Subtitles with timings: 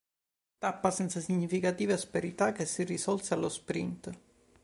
[0.57, 4.09] Tappa senza significative asperità che si risolse allo sprint.